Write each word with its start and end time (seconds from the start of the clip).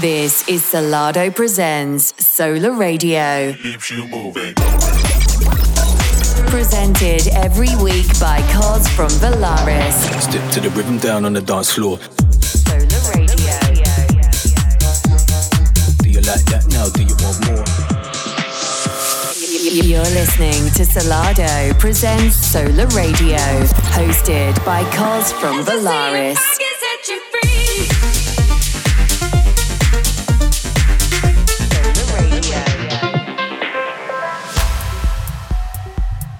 This 0.00 0.48
is 0.48 0.62
Solardo 0.62 1.32
Presents 1.34 2.14
Sola 2.24 2.72
Radio. 2.72 3.52
Keeps 3.52 3.90
you 3.92 4.06
moving. 4.08 4.54
Presented 6.50 7.28
every 7.28 7.74
week 7.76 8.06
by 8.18 8.40
Coz 8.52 8.88
from 8.88 9.08
Volaris. 9.22 9.94
Step 10.20 10.50
to 10.52 10.60
the 10.60 10.70
rhythm 10.70 10.98
down 10.98 11.24
on 11.24 11.32
the 11.32 11.40
dance 11.40 11.72
floor. 11.72 11.98
Sola 12.40 12.82
Radio. 13.14 13.54
Do 16.02 16.10
you 16.10 16.20
like 16.22 16.44
that 16.50 16.66
now? 16.70 16.88
Do 16.90 17.02
you 17.04 17.14
want 17.22 17.46
more? 17.46 17.64
You're 19.72 20.02
listening 20.02 20.70
to 20.74 20.82
Solardo 20.82 21.78
Presents 21.78 22.34
Sola 22.36 22.86
Radio. 22.88 23.38
Hosted 23.94 24.62
by 24.64 24.82
Coz 24.90 25.32
from 25.32 25.64
Volaris. 25.64 26.53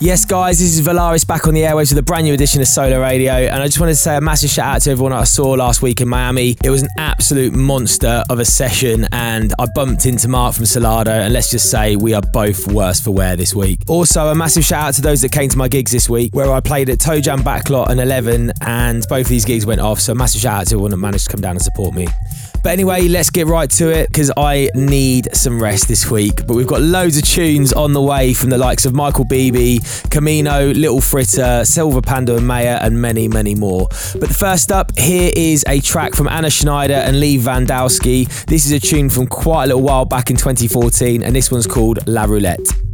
Yes, 0.04 0.26
guys, 0.26 0.58
this 0.58 0.78
is 0.78 0.86
Volaris 0.86 1.26
back 1.26 1.46
on 1.48 1.54
the 1.54 1.62
airwaves 1.62 1.90
with 1.90 1.96
a 1.96 2.02
brand 2.02 2.24
new 2.24 2.34
edition 2.34 2.60
of 2.60 2.68
Sola 2.68 3.00
Radio. 3.00 3.32
And 3.32 3.62
I 3.62 3.64
just 3.64 3.80
wanted 3.80 3.92
to 3.92 3.96
say 3.96 4.18
a 4.18 4.20
massive 4.20 4.50
shout 4.50 4.77
out 4.77 4.82
to 4.82 4.90
everyone 4.90 5.14
I 5.14 5.24
saw 5.24 5.52
last 5.52 5.80
week 5.80 6.02
in 6.02 6.08
Miami. 6.08 6.58
It 6.62 6.68
was 6.68 6.82
an 6.82 6.90
absolute 6.98 7.54
monster 7.54 8.22
of 8.28 8.38
a 8.38 8.44
session, 8.44 9.08
and 9.12 9.54
I 9.58 9.64
bumped 9.74 10.04
into 10.04 10.28
Mark 10.28 10.56
from 10.56 10.66
Solardo. 10.66 11.06
And 11.06 11.32
let's 11.32 11.50
just 11.50 11.70
say 11.70 11.96
we 11.96 12.12
are 12.12 12.20
both 12.20 12.70
worse 12.70 13.00
for 13.00 13.12
wear 13.12 13.34
this 13.34 13.54
week. 13.54 13.80
Also, 13.88 14.28
a 14.28 14.34
massive 14.34 14.62
shout 14.66 14.88
out 14.88 14.94
to 14.96 15.00
those 15.00 15.22
that 15.22 15.32
came 15.32 15.48
to 15.48 15.56
my 15.56 15.68
gigs 15.68 15.90
this 15.90 16.10
week, 16.10 16.34
where 16.34 16.52
I 16.52 16.60
played 16.60 16.91
at 16.91 17.00
Toe 17.00 17.22
Jam 17.22 17.38
Backlot 17.38 17.88
and 17.88 17.98
11, 17.98 18.52
and 18.60 19.06
both 19.08 19.27
these 19.27 19.46
gigs 19.46 19.64
went 19.64 19.80
off. 19.80 20.00
So, 20.00 20.14
massive 20.14 20.42
shout 20.42 20.60
out 20.60 20.66
to 20.66 20.74
everyone 20.74 20.91
that 20.91 20.98
managed 20.98 21.24
to 21.24 21.30
come 21.30 21.41
down 21.41 21.52
and 21.52 21.62
support 21.62 21.94
me. 21.94 22.08
But 22.64 22.70
anyway, 22.70 23.09
let's 23.09 23.28
get 23.28 23.46
right 23.46 23.68
to 23.73 23.91
it 23.91 24.09
because 24.09 24.32
I 24.38 24.70
need 24.74 25.28
some 25.36 25.62
rest 25.62 25.86
this 25.86 26.10
week. 26.10 26.46
But 26.46 26.55
we've 26.55 26.66
got 26.66 26.80
loads 26.80 27.19
of 27.19 27.25
tunes 27.25 27.75
on 27.75 27.92
the 27.92 28.00
way 28.00 28.33
from 28.33 28.48
the 28.48 28.56
likes 28.56 28.86
of 28.86 28.94
Michael 28.94 29.27
Bibi, 29.27 29.80
Kamino, 30.08 30.75
Little 30.75 31.03
Fritter, 31.03 31.66
Silver 31.66 32.00
Panda 32.00 32.36
and 32.36 32.47
Meyer, 32.47 32.78
and 32.80 33.03
many, 33.03 33.28
many 33.28 33.55
more. 33.55 33.86
But 34.19 34.30
first 34.30 34.72
up, 34.72 34.97
here 34.98 35.30
is 35.36 35.62
a 35.69 35.78
track 35.80 36.14
from 36.14 36.27
Anja 36.27 36.50
Schneider 36.50 36.94
and 36.94 37.20
Lee 37.20 37.36
Van 37.36 37.66
Dowski. 37.66 38.27
This 38.47 38.64
is 38.64 38.72
a 38.72 38.81
tune 38.81 39.10
from 39.10 39.27
quite 39.27 39.64
a 39.64 39.66
little 39.66 39.83
while 39.83 40.06
back 40.06 40.31
in 40.31 40.36
2014, 40.36 41.22
and 41.22 41.36
this 41.36 41.50
one's 41.50 41.66
called 41.66 42.08
La 42.08 42.25
Roulette. 42.25 42.94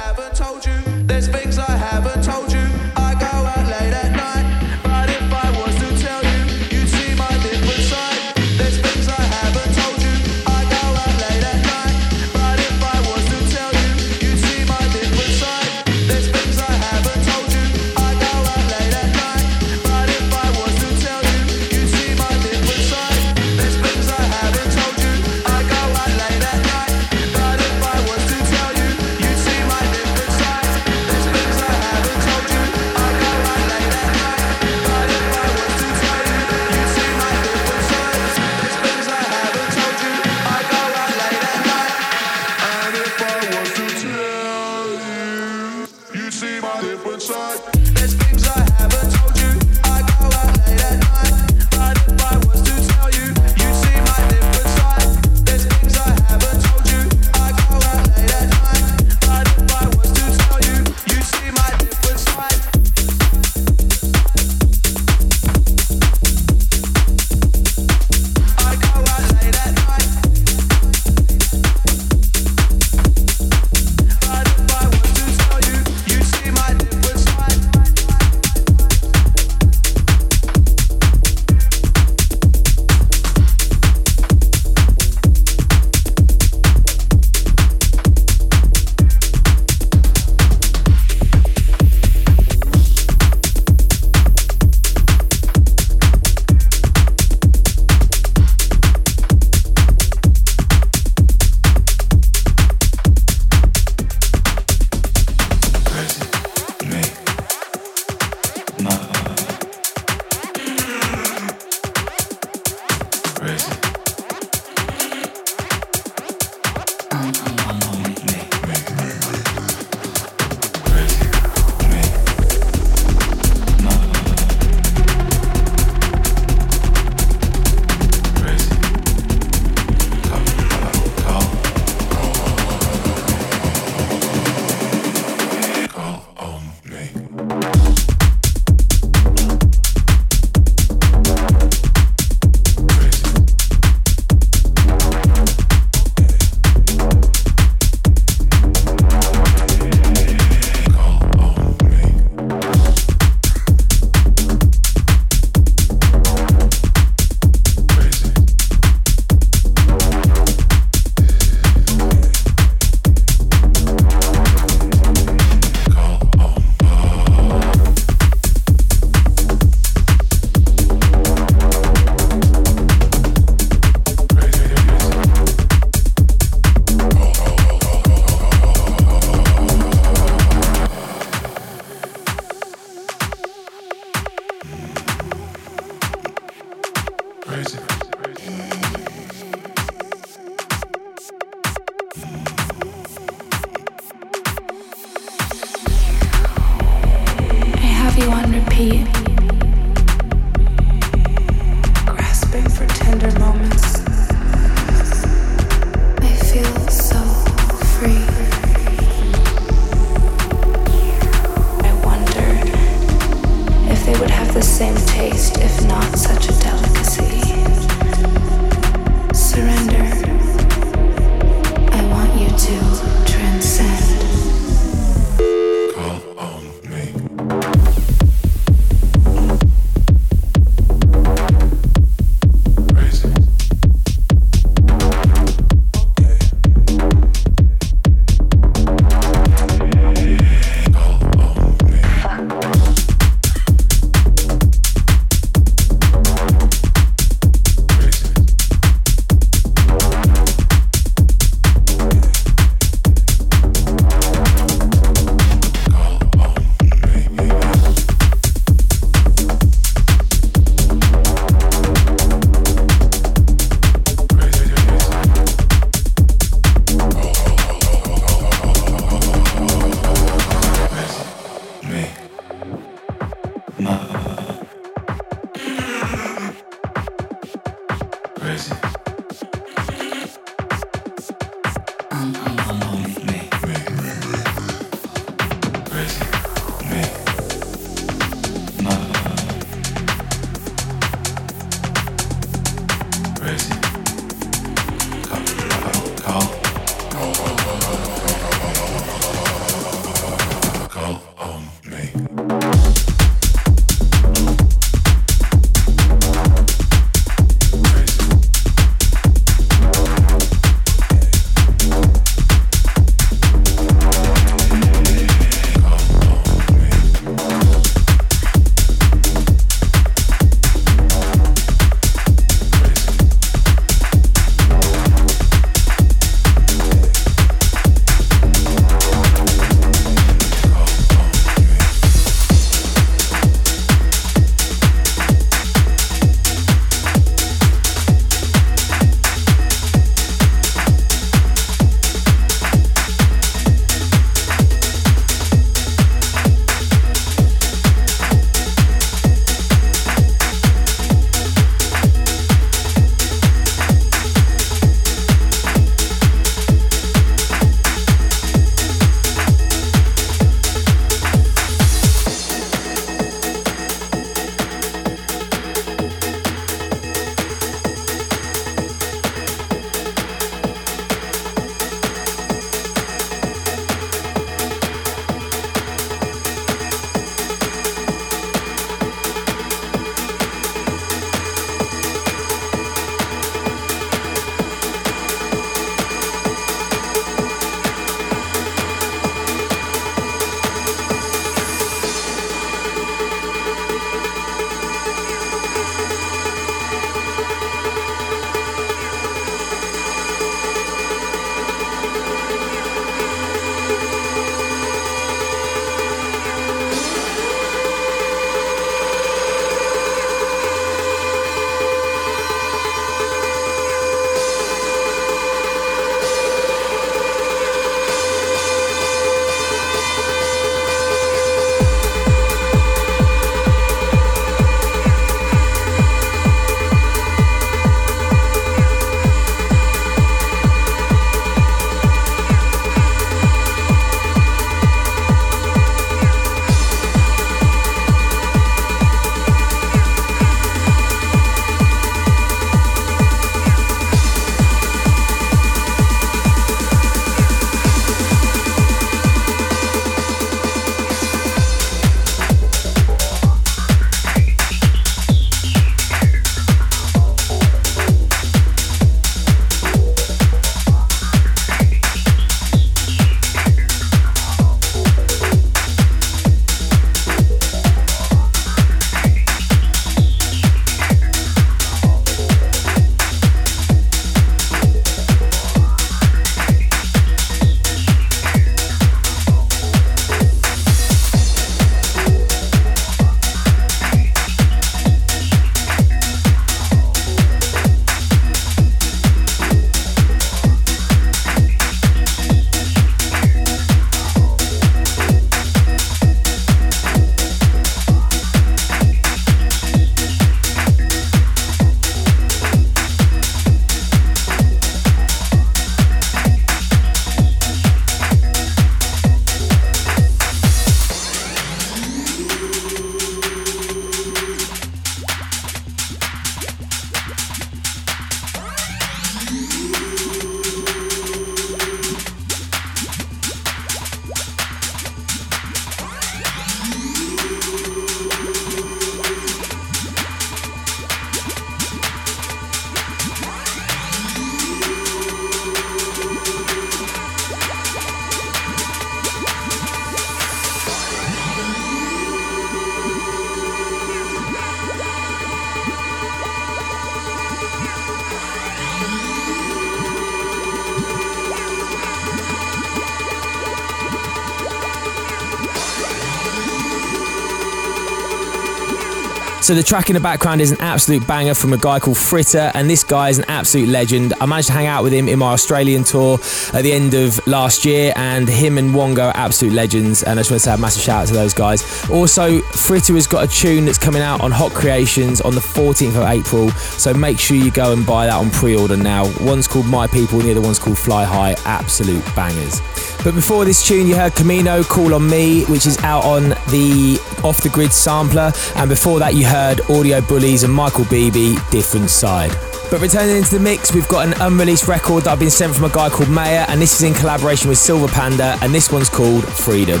So 559.68 559.74
the 559.74 559.82
track 559.82 560.08
in 560.08 560.14
the 560.14 560.20
background 560.20 560.62
is 560.62 560.70
an 560.70 560.80
absolute 560.80 561.26
banger 561.26 561.52
from 561.52 561.74
a 561.74 561.76
guy 561.76 562.00
called 562.00 562.16
Fritter, 562.16 562.72
and 562.72 562.88
this 562.88 563.04
guy 563.04 563.28
is 563.28 563.38
an 563.38 563.44
absolute 563.48 563.90
legend. 563.90 564.32
I 564.40 564.46
managed 564.46 564.68
to 564.68 564.72
hang 564.72 564.86
out 564.86 565.02
with 565.02 565.12
him 565.12 565.28
in 565.28 565.38
my 565.38 565.52
Australian 565.52 566.04
tour 566.04 566.38
at 566.72 566.80
the 566.84 566.90
end 566.90 567.12
of 567.12 567.46
last 567.46 567.84
year, 567.84 568.14
and 568.16 568.48
him 568.48 568.78
and 568.78 568.94
Wongo 568.94 569.28
are 569.28 569.36
absolute 569.36 569.74
legends. 569.74 570.22
And 570.22 570.38
I 570.38 570.40
just 570.40 570.50
want 570.50 570.62
to 570.62 570.64
say 570.70 570.72
a 570.72 570.78
massive 570.78 571.02
shout 571.02 571.20
out 571.20 571.28
to 571.28 571.34
those 571.34 571.52
guys. 571.52 572.08
Also, 572.08 572.62
Fritter 572.62 573.12
has 573.12 573.26
got 573.26 573.44
a 573.44 573.46
tune 573.46 573.84
that's 573.84 573.98
coming 573.98 574.22
out 574.22 574.40
on 574.40 574.52
Hot 574.52 574.72
Creations 574.72 575.42
on 575.42 575.54
the 575.54 575.60
14th 575.60 576.16
of 576.16 576.26
April, 576.26 576.70
so 576.70 577.12
make 577.12 577.38
sure 577.38 577.54
you 577.54 577.70
go 577.70 577.92
and 577.92 578.06
buy 578.06 578.24
that 578.24 578.36
on 578.36 578.48
pre-order 578.48 578.96
now. 578.96 579.30
One's 579.38 579.68
called 579.68 579.84
My 579.84 580.06
People, 580.06 580.38
and 580.38 580.48
the 580.48 580.52
other 580.52 580.62
one's 580.62 580.78
called 580.78 580.96
Fly 580.96 581.24
High. 581.24 581.54
Absolute 581.66 582.24
bangers. 582.34 582.80
But 583.24 583.34
before 583.34 583.64
this 583.64 583.86
tune, 583.86 584.06
you 584.06 584.14
heard 584.14 584.32
Kamino 584.32 584.88
Call 584.88 585.12
on 585.12 585.28
Me, 585.28 585.64
which 585.64 585.86
is 585.86 585.98
out 585.98 586.24
on 586.24 586.50
the 586.70 587.20
Off 587.42 587.62
the 587.62 587.68
Grid 587.68 587.92
sampler. 587.92 588.52
And 588.76 588.88
before 588.88 589.18
that, 589.18 589.34
you 589.34 589.44
heard 589.44 589.80
Audio 589.90 590.20
Bullys 590.20 590.64
and 590.64 590.72
Michael 590.72 591.04
Bibi, 591.04 591.56
Different 591.70 592.10
Side. 592.10 592.52
But 592.90 593.00
returning 593.00 593.36
into 593.36 593.50
the 593.50 593.60
mix, 593.60 593.92
we've 593.92 594.08
got 594.08 594.26
an 594.26 594.34
unreleased 594.40 594.88
record 594.88 595.24
that 595.24 595.32
I've 595.32 595.38
been 595.38 595.50
sent 595.50 595.74
from 595.74 595.84
a 595.84 595.90
guy 595.90 596.08
called 596.08 596.30
Meyer, 596.30 596.64
and 596.68 596.80
this 596.80 596.94
is 596.94 597.02
in 597.02 597.12
collaboration 597.12 597.68
with 597.68 597.78
Silver 597.78 598.08
Panda, 598.08 598.56
and 598.62 598.74
this 598.74 598.90
one's 598.90 599.10
called 599.10 599.44
Freedom. 599.44 600.00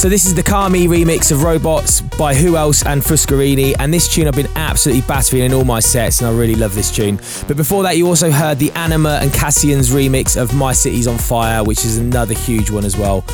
So 0.00 0.08
this 0.08 0.24
is 0.24 0.34
the 0.34 0.42
CARMEE 0.42 0.88
remix 0.88 1.30
of 1.30 1.42
Robots 1.42 2.00
by 2.00 2.34
Who 2.34 2.56
Else 2.56 2.86
and 2.86 3.02
Fuscarini, 3.02 3.76
and 3.78 3.92
this 3.92 4.08
tune 4.08 4.26
I've 4.26 4.34
been 4.34 4.48
absolutely 4.56 5.02
battering 5.02 5.42
in 5.42 5.52
all 5.52 5.64
my 5.64 5.80
sets, 5.80 6.22
and 6.22 6.30
I 6.30 6.32
really 6.32 6.54
love 6.54 6.74
this 6.74 6.90
tune. 6.90 7.16
But 7.46 7.58
before 7.58 7.82
that, 7.82 7.98
you 7.98 8.06
also 8.06 8.30
heard 8.30 8.58
the 8.58 8.70
Anyma 8.70 9.20
and 9.20 9.30
Cassian's 9.30 9.90
remix 9.90 10.40
of 10.40 10.54
My 10.54 10.72
City's 10.72 11.06
on 11.06 11.18
Fire, 11.18 11.62
which 11.62 11.84
is 11.84 11.98
another 11.98 12.32
huge 12.32 12.70
one 12.70 12.86
as 12.86 12.96
well. 12.96 13.26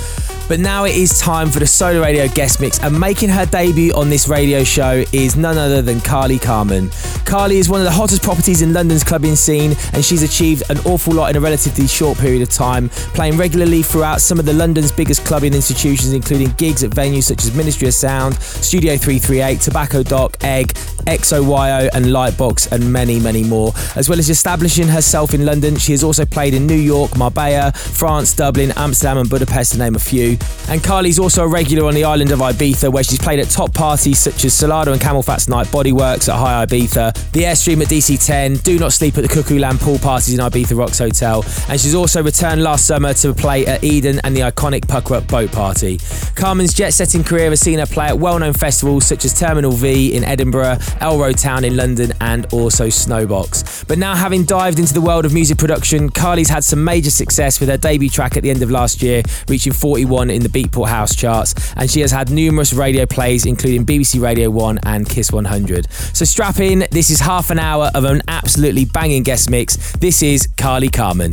But 0.48 0.61
now 0.61 0.85
it 0.85 0.94
is 0.94 1.18
time 1.18 1.50
for 1.50 1.59
the 1.59 1.66
Sola 1.66 2.00
Radio 2.00 2.28
guest 2.28 2.61
mix, 2.61 2.78
and 2.80 2.98
making 2.98 3.30
her 3.30 3.46
debut 3.46 3.92
on 3.94 4.09
this 4.09 4.28
radio 4.28 4.62
show 4.62 5.04
is 5.12 5.35
none 5.35 5.59
other 5.59 5.82
than 5.82 6.00
Carly 6.00 6.38
Carmen. 6.38 6.90
Carly 7.24 7.59
is 7.59 7.68
one 7.68 7.80
of 7.80 7.85
the 7.85 7.90
hottest 7.90 8.22
properties 8.22 8.62
in 8.62 8.72
London's 8.72 9.02
clubbing 9.02 9.35
scene, 9.35 9.74
and 9.92 10.04
she's 10.04 10.22
achieved 10.22 10.62
an 10.70 10.78
awful 10.87 11.14
lot 11.14 11.30
in 11.30 11.37
a 11.37 11.40
relatively 11.40 11.88
short 11.88 12.16
period 12.18 12.42
of 12.42 12.48
time, 12.48 12.88
playing 13.14 13.37
regularly 13.37 13.82
throughout 13.82 14.20
some 14.20 14.38
of 14.38 14.46
the 14.46 14.52
London's 14.52 14.92
biggest 14.92 15.26
clubbing 15.26 15.52
institutions, 15.52 16.12
including 16.12 16.52
gigs 16.52 16.85
at 16.85 16.92
venues 16.92 17.24
such 17.24 17.44
as 17.44 17.52
Ministry 17.56 17.88
of 17.88 17.94
Sound, 17.94 18.37
Studio 18.37 18.96
338, 18.96 19.61
Tobacco 19.61 20.04
Dock, 20.04 20.37
Egg, 20.44 20.68
XOYO, 21.06 21.90
and 21.92 22.06
Lightbox, 22.06 22.70
and 22.70 22.92
many, 22.92 23.18
many 23.18 23.42
more. 23.42 23.72
As 23.96 24.09
well 24.09 24.20
as 24.20 24.30
establishing 24.30 24.87
herself 24.87 25.35
in 25.35 25.44
London, 25.44 25.76
she 25.76 25.90
has 25.90 26.04
also 26.04 26.24
played 26.24 26.54
in 26.54 26.68
New 26.68 26.74
York, 26.74 27.16
Marbella, 27.16 27.72
France, 27.72 28.32
Dublin, 28.32 28.72
Amsterdam, 28.76 29.18
and 29.18 29.28
Budapest, 29.28 29.72
to 29.72 29.78
name 29.78 29.96
a 29.96 29.98
few. 29.98 30.36
And 30.68 30.83
Carly's 30.83 31.18
also 31.18 31.44
a 31.44 31.49
regular 31.49 31.87
on 31.87 31.94
the 31.94 32.05
island 32.05 32.33
of 32.33 32.40
Ibiza, 32.40 32.92
where 32.92 33.05
she's 33.05 33.18
played 33.18 33.38
at 33.38 33.49
top 33.49 33.72
parties 33.72 34.18
such 34.18 34.44
as 34.44 34.53
Solardo 34.53 34.92
and 34.92 35.01
CamelPhat's 35.01 35.49
Night 35.49 35.66
Bodyworks 35.68 36.29
at 36.29 36.37
Hï 36.37 36.66
Ibiza, 36.66 37.33
the 37.33 37.42
Airstream 37.42 37.83
at 37.83 37.88
DC10, 37.88 38.62
Do 38.62 38.79
Not 38.79 38.92
Sleep 38.92 39.16
at 39.16 39.22
the 39.22 39.29
Cuckoo 39.29 39.59
Land 39.59 39.81
pool 39.81 39.99
parties 39.99 40.35
in 40.35 40.40
Ibiza 40.40 40.77
Rocks 40.77 40.99
Hotel, 40.99 41.44
and 41.68 41.81
she's 41.81 41.94
also 41.94 42.22
returned 42.22 42.62
last 42.62 42.87
summer 42.87 43.14
to 43.14 43.33
play 43.33 43.66
at 43.66 43.85
Eden 43.85 44.20
and 44.25 44.37
the 44.37 44.40
iconic 44.40 44.88
Pucker 44.88 45.14
Up 45.14 45.29
Boat 45.29 45.53
Party. 45.53 45.99
Carmen's 46.35 46.75
jet 46.75 46.92
setting 46.92 47.22
career 47.22 47.51
has 47.51 47.61
seen 47.61 47.79
her 47.79 47.87
play 47.87 48.07
at 48.07 48.18
well 48.18 48.38
known 48.38 48.53
festivals 48.53 49.07
such 49.07 49.25
as 49.25 49.38
Terminal 49.38 49.72
V 49.72 50.14
in 50.14 50.25
Edinburgh, 50.25 50.79
Elrow 51.01 51.33
Town 51.33 51.64
in 51.64 51.77
London, 51.77 52.12
and 52.20 52.46
also 52.53 52.88
Snowbox. 52.88 53.87
But 53.87 53.99
now, 53.99 54.14
having 54.14 54.44
dived 54.44 54.79
into 54.79 54.94
the 54.94 55.01
world 55.01 55.25
of 55.25 55.33
music 55.33 55.59
production, 55.59 56.11
Carly's 56.11 56.49
had 56.49 56.64
some 56.64 56.83
major 56.83 57.11
success 57.11 57.61
with 57.61 57.68
her 57.68 57.77
debut 57.77 58.09
track 58.09 58.37
at 58.37 58.42
the 58.42 58.51
end 58.51 58.62
of 58.62 58.70
last 58.70 59.03
year, 59.03 59.22
reaching 59.49 59.72
41 59.72 60.25
in 60.30 60.42
the 60.42 60.48
Beatport 60.48 60.88
House 60.88 61.14
charts, 61.14 61.54
and 61.76 61.90
she 61.90 62.00
has 62.00 62.10
had 62.10 62.30
numerous 62.30 62.72
radio 62.72 63.06
plays, 63.06 63.46
including 63.46 63.84
BBC 63.84 64.20
Radio 64.20 64.50
1 64.50 64.80
and 64.84 65.08
Kiss 65.08 65.32
100. 65.32 65.90
So 65.90 66.24
strap 66.24 66.60
in, 66.60 66.86
this 66.90 67.10
is 67.10 67.20
half 67.20 67.50
an 67.50 67.58
hour 67.58 67.90
of 67.94 68.04
an 68.04 68.22
absolutely 68.28 68.84
banging 68.84 69.22
guest 69.22 69.50
mix. 69.50 69.92
This 69.92 70.22
is 70.22 70.48
Carly 70.56 70.88
Carmen. 70.88 71.32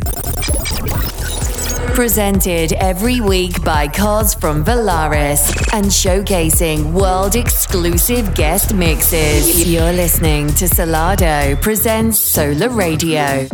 Presented 1.94 2.72
every 2.72 3.20
week 3.20 3.62
by 3.62 3.86
Coz 3.86 4.34
from 4.34 4.64
Volaris 4.64 5.48
and 5.72 5.86
showcasing 5.86 6.92
world 6.92 7.36
exclusive 7.36 8.34
guest 8.34 8.74
mixes. 8.74 9.70
You're 9.70 9.92
listening 9.92 10.48
to 10.54 10.64
Solardo 10.64 11.60
presents 11.62 12.18
Sola 12.18 12.68
Radio. 12.68 13.46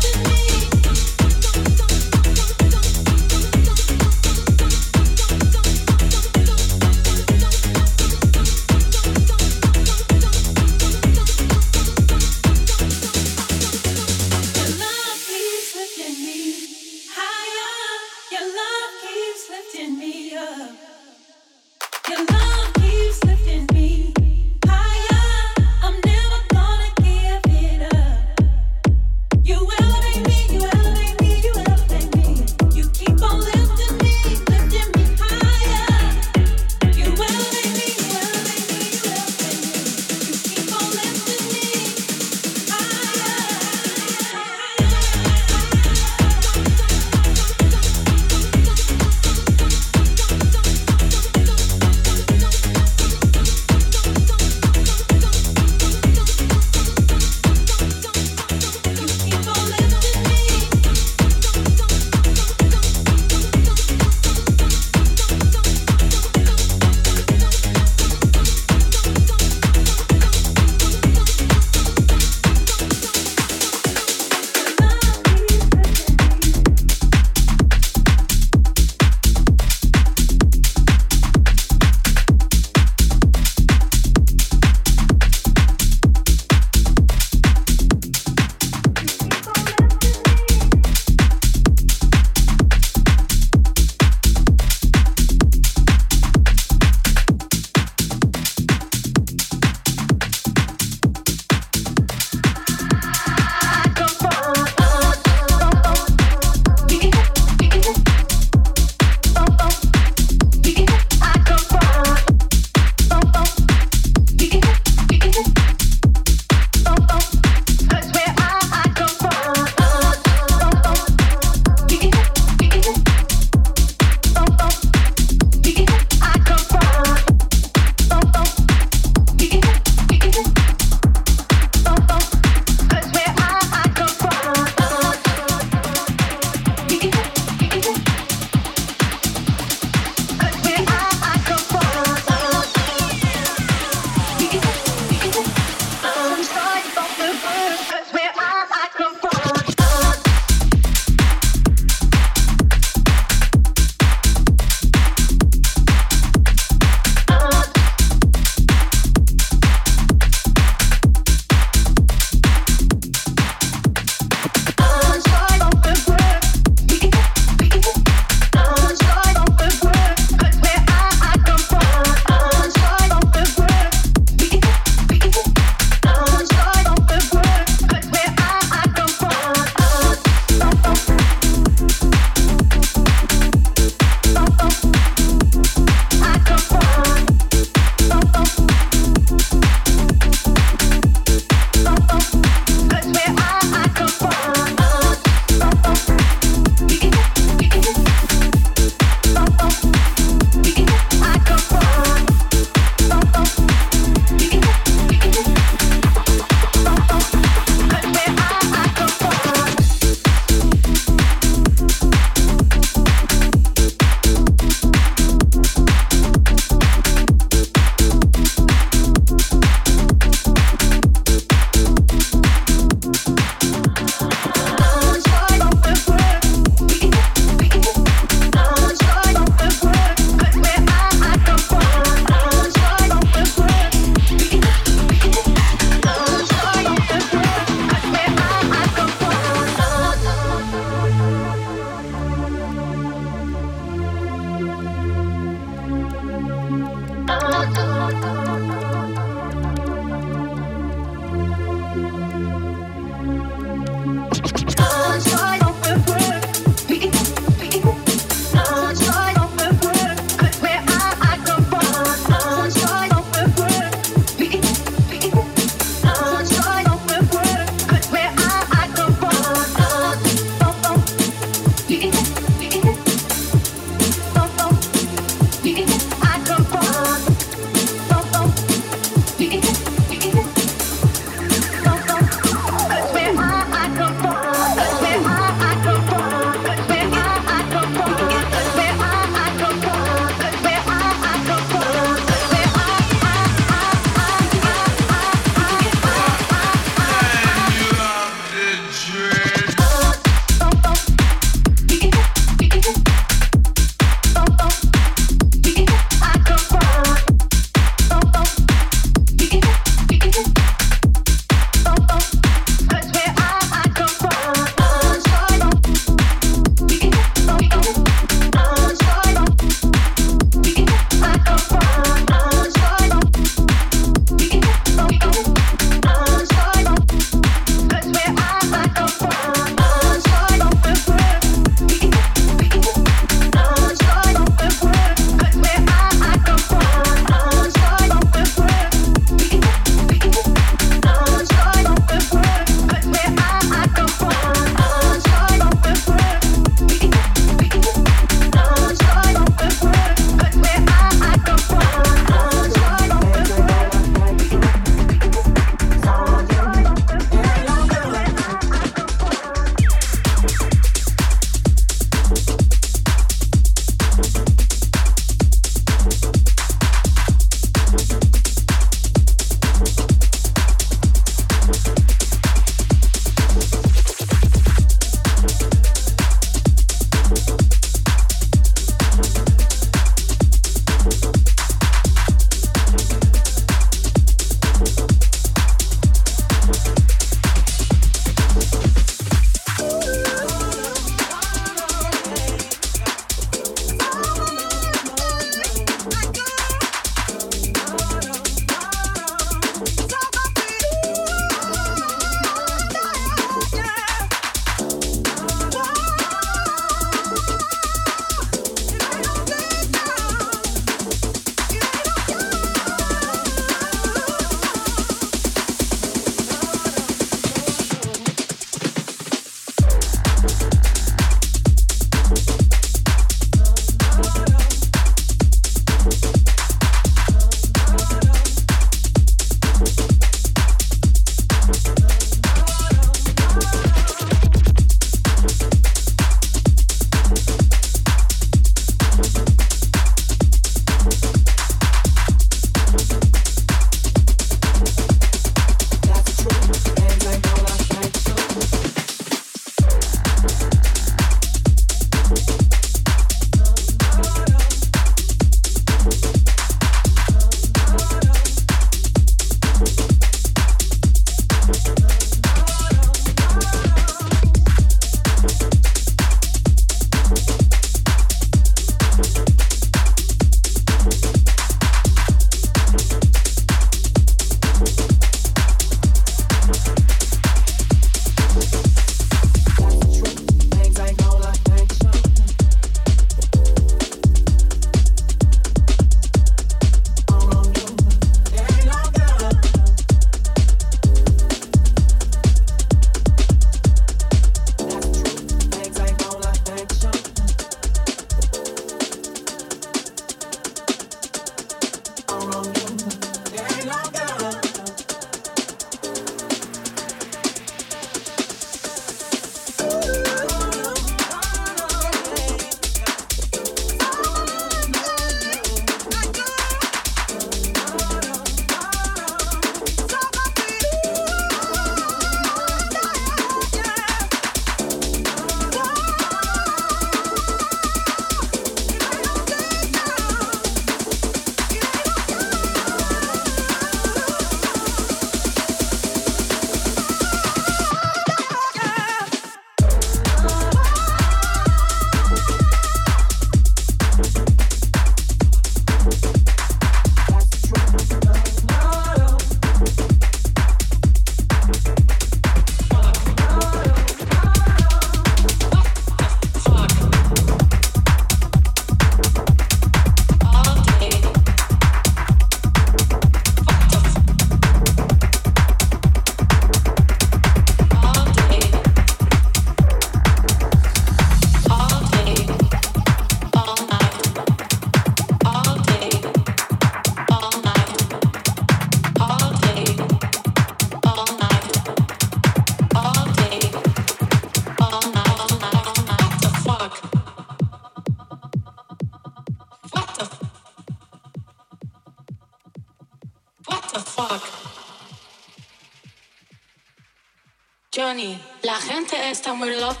summer 599.46 599.76
love 599.76 600.00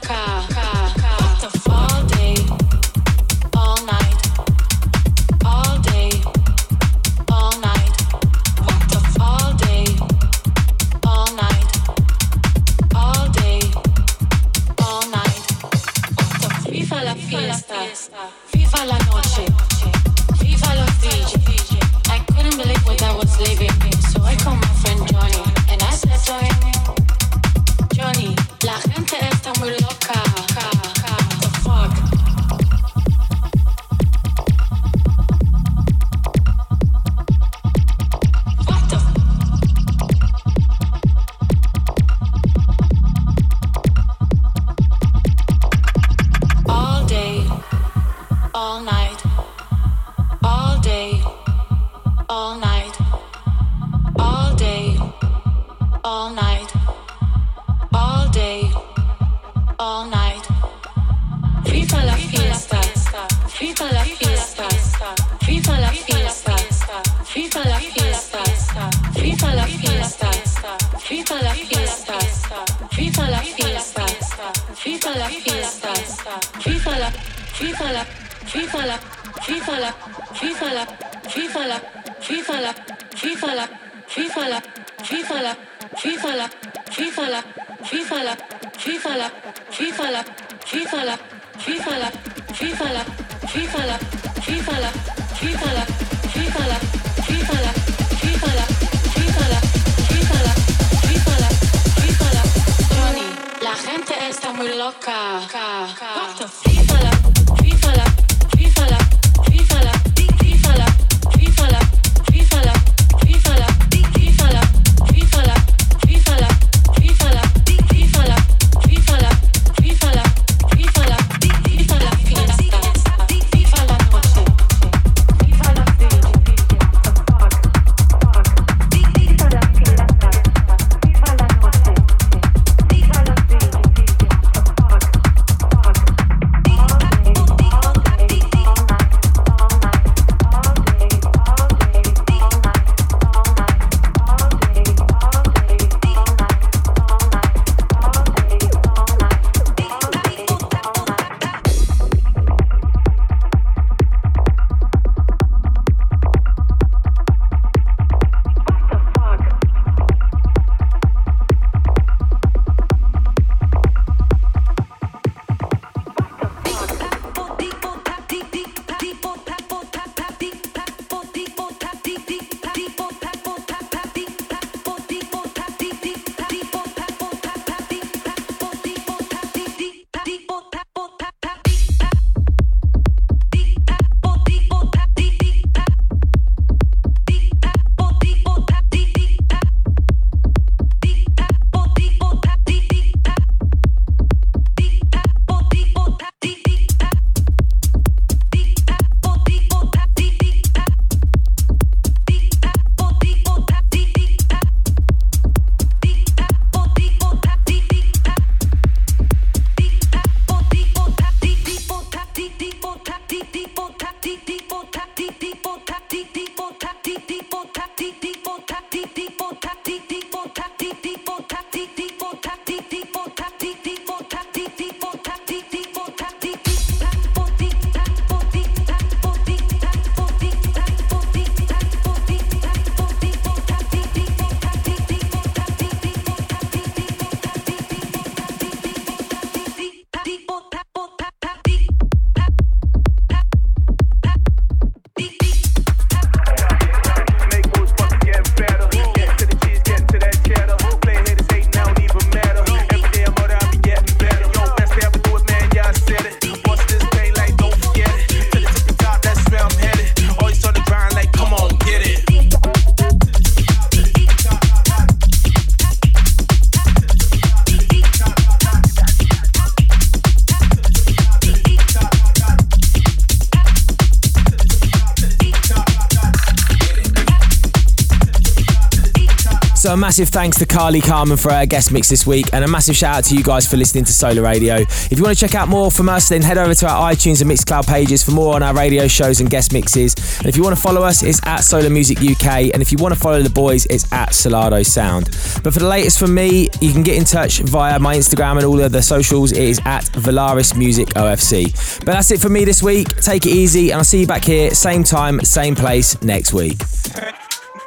So 279.86 279.92
a 279.92 279.96
massive 279.96 280.30
thanks 280.30 280.58
to 280.58 280.66
Carly 280.66 281.00
Carmen 281.00 281.36
for 281.36 281.52
her 281.52 281.64
guest 281.64 281.92
mix 281.92 282.08
this 282.08 282.26
week, 282.26 282.46
and 282.52 282.64
a 282.64 282.66
massive 282.66 282.96
shout 282.96 283.18
out 283.18 283.24
to 283.26 283.36
you 283.36 283.44
guys 283.44 283.68
for 283.68 283.76
listening 283.76 284.02
to 284.02 284.12
Sola 284.12 284.42
Radio. 284.42 284.78
If 284.78 285.12
you 285.12 285.22
want 285.22 285.38
to 285.38 285.40
check 285.40 285.54
out 285.54 285.68
more 285.68 285.92
from 285.92 286.08
us, 286.08 286.28
then 286.28 286.42
head 286.42 286.58
over 286.58 286.74
to 286.74 286.88
our 286.88 287.12
iTunes 287.12 287.40
and 287.40 287.48
Mixcloud 287.48 287.86
pages 287.86 288.20
for 288.20 288.32
more 288.32 288.56
on 288.56 288.64
our 288.64 288.74
radio 288.74 289.06
shows 289.06 289.40
and 289.40 289.48
guest 289.48 289.72
mixes. 289.72 290.16
And 290.38 290.48
if 290.48 290.56
you 290.56 290.64
want 290.64 290.74
to 290.74 290.82
follow 290.82 291.04
us, 291.04 291.22
it's 291.22 291.40
at 291.46 291.58
Sola 291.58 291.88
Music 291.88 292.18
UK, 292.18 292.72
and 292.74 292.82
if 292.82 292.90
you 292.90 292.98
want 292.98 293.14
to 293.14 293.20
follow 293.20 293.42
the 293.42 293.50
boys, 293.50 293.86
it's 293.86 294.12
at 294.12 294.30
Solardo 294.30 294.84
Sound. 294.84 295.26
But 295.62 295.72
for 295.72 295.78
the 295.78 295.88
latest 295.88 296.18
from 296.18 296.34
me, 296.34 296.68
you 296.80 296.92
can 296.92 297.04
get 297.04 297.16
in 297.16 297.24
touch 297.24 297.60
via 297.60 298.00
my 298.00 298.16
Instagram 298.16 298.56
and 298.56 298.64
all 298.64 298.80
of 298.80 298.90
the 298.90 299.02
socials. 299.02 299.52
It 299.52 299.62
is 299.62 299.80
at 299.84 300.02
Volaris 300.06 300.76
Music 300.76 301.10
OFC. 301.10 302.00
But 302.00 302.06
that's 302.06 302.32
it 302.32 302.40
for 302.40 302.48
me 302.48 302.64
this 302.64 302.82
week. 302.82 303.20
Take 303.20 303.46
it 303.46 303.50
easy, 303.50 303.92
and 303.92 303.98
I'll 303.98 304.04
see 304.04 304.22
you 304.22 304.26
back 304.26 304.42
here, 304.42 304.74
same 304.74 305.04
time, 305.04 305.38
same 305.42 305.76
place 305.76 306.20
next 306.22 306.52
week. 306.52 306.82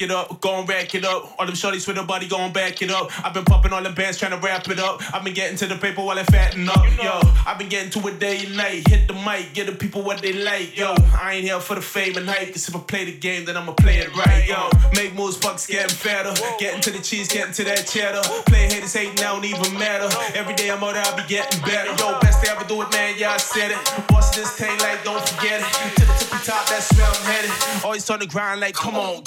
Stack 0.00 0.08
it 0.08 0.16
up, 0.16 0.40
gon' 0.40 0.64
rack 0.64 0.94
it 0.94 1.04
up. 1.04 1.34
All 1.38 1.44
them 1.44 1.54
shorties 1.54 1.86
with 1.86 1.96
the 1.96 2.02
body 2.02 2.26
gon' 2.26 2.54
back 2.54 2.80
it 2.80 2.90
up. 2.90 3.10
I've 3.22 3.34
been 3.34 3.44
popping 3.44 3.74
all 3.74 3.82
the 3.82 3.90
bands 3.90 4.16
trying 4.16 4.30
to 4.30 4.38
wrap 4.38 4.66
it 4.70 4.78
up. 4.78 5.02
I've 5.14 5.22
been 5.22 5.34
getting 5.34 5.58
to 5.58 5.66
the 5.66 5.76
paper 5.76 6.00
while 6.02 6.18
I 6.18 6.24
fatten 6.24 6.66
up. 6.70 6.86
Yo, 6.96 7.20
I've 7.46 7.58
been 7.58 7.68
getting 7.68 7.90
to 7.90 8.08
it 8.08 8.18
day 8.18 8.46
and 8.46 8.56
night. 8.56 8.88
Hit 8.88 9.08
the 9.08 9.12
mic, 9.12 9.52
get 9.52 9.66
the 9.66 9.72
people 9.72 10.02
what 10.02 10.22
they 10.22 10.32
like. 10.32 10.78
Yo, 10.78 10.94
I 11.20 11.34
ain't 11.34 11.44
here 11.44 11.60
for 11.60 11.74
the 11.74 11.82
fame 11.82 12.16
and 12.16 12.26
hype. 12.26 12.48
Cause 12.48 12.66
if 12.66 12.74
I 12.74 12.78
play 12.78 13.04
the 13.04 13.18
game, 13.18 13.44
then 13.44 13.58
I'ma 13.58 13.72
play 13.72 13.98
it 13.98 14.16
right. 14.16 14.48
Yo, 14.48 14.70
make 14.94 15.14
moves, 15.14 15.36
bucks 15.36 15.66
getting 15.66 15.94
fatter. 15.94 16.32
Getting 16.58 16.80
to 16.80 16.90
the 16.92 17.00
cheese, 17.00 17.28
getting 17.28 17.52
to 17.52 17.64
that 17.64 17.86
cheddar. 17.86 18.22
Play 18.46 18.72
haters 18.72 18.94
hating, 18.94 19.16
that 19.16 19.32
don't 19.32 19.44
even 19.44 19.78
matter. 19.78 20.08
Every 20.34 20.54
day 20.54 20.70
I'm 20.70 20.82
out 20.82 20.96
I 20.96 21.14
be 21.14 21.28
getting 21.28 21.60
better. 21.60 21.90
Yo, 22.00 22.18
best 22.20 22.40
thing 22.40 22.48
I 22.48 22.56
ever 22.56 22.66
do 22.66 22.80
it, 22.80 22.90
man. 22.90 23.16
Yeah, 23.18 23.32
I 23.32 23.36
said 23.36 23.70
it. 23.70 24.08
Boss 24.08 24.34
this 24.34 24.50
thing 24.52 24.78
like, 24.78 25.04
don't 25.04 25.20
forget 25.28 25.60
it. 25.60 25.96
To 26.00 26.06
the 26.06 26.12
tippy 26.14 26.42
top, 26.42 26.66
that's 26.68 26.90
where 26.96 27.06
I'm 27.06 27.22
headed. 27.28 27.84
Always 27.84 28.08
on 28.08 28.20
the 28.20 28.26
grind, 28.26 28.62
like, 28.62 28.74
come 28.74 28.94
on, 28.94 29.22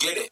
Get 0.00 0.16
it. 0.16 0.30